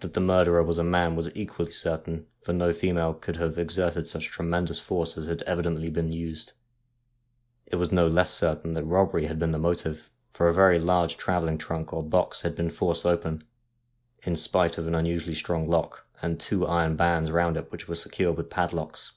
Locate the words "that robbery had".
8.74-9.38